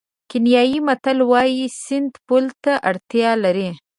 کینیايي 0.29 0.79
متل 0.87 1.17
وایي 1.31 1.65
سیند 1.83 2.11
پل 2.27 2.45
ته 2.63 2.73
اړتیا 2.89 3.31
لري. 3.43 3.69